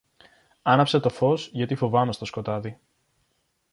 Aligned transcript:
Άναψε 0.61 0.99
το 0.99 1.09
φως, 1.09 1.49
γιατί 1.53 1.75
φοβάμαι 1.75 2.11
στο 2.13 2.25
σκοτάδι. 2.25 2.77